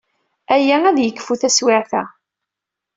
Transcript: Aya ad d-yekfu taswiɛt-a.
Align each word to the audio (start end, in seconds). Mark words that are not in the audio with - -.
Aya 0.55 0.77
ad 0.89 0.93
d-yekfu 0.95 1.33
taswiɛt-a. 1.41 2.03